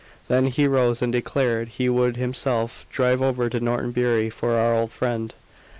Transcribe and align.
Then 0.27 0.47
he 0.47 0.65
rose 0.67 1.03
and 1.03 1.13
declared 1.13 1.67
he 1.67 1.87
would 1.87 2.17
himself 2.17 2.87
drive 2.89 3.21
over 3.21 3.51
to 3.51 3.59
Norton 3.59 3.91
Bury 3.91 4.31
for 4.31 4.53
our 4.57 4.73
old 4.73 4.91
friend. 4.91 5.35